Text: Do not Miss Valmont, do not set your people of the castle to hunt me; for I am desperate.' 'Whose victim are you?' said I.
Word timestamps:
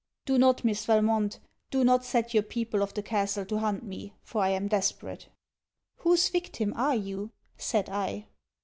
Do 0.25 0.39
not 0.39 0.63
Miss 0.65 0.83
Valmont, 0.85 1.39
do 1.69 1.83
not 1.83 2.03
set 2.03 2.33
your 2.33 2.41
people 2.41 2.81
of 2.81 2.91
the 2.95 3.03
castle 3.03 3.45
to 3.45 3.59
hunt 3.59 3.83
me; 3.83 4.15
for 4.23 4.41
I 4.41 4.49
am 4.49 4.67
desperate.' 4.67 5.27
'Whose 5.97 6.27
victim 6.29 6.73
are 6.75 6.95
you?' 6.95 7.29
said 7.55 7.87
I. 7.87 8.25